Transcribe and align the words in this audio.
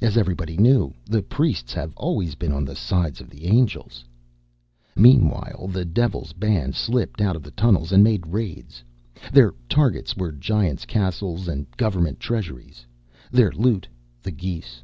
As 0.00 0.16
everybody 0.16 0.56
knew, 0.56 0.94
the 1.06 1.22
priests 1.22 1.72
have 1.74 1.92
always 1.96 2.34
been 2.34 2.50
on 2.50 2.64
the 2.64 2.74
side 2.74 3.20
of 3.20 3.30
the 3.30 3.44
angels. 3.46 4.04
Meanwhile, 4.96 5.68
the 5.68 5.84
Devil's 5.84 6.32
band 6.32 6.74
slipped 6.74 7.20
out 7.20 7.36
of 7.36 7.44
the 7.44 7.52
tunnels 7.52 7.92
and 7.92 8.02
made 8.02 8.26
raids. 8.26 8.82
Their 9.32 9.54
targets 9.68 10.16
were 10.16 10.32
Giants' 10.32 10.86
castles 10.86 11.46
and 11.46 11.70
government 11.76 12.18
treasuries; 12.18 12.84
their 13.30 13.52
loot, 13.52 13.86
the 14.24 14.32
geese. 14.32 14.82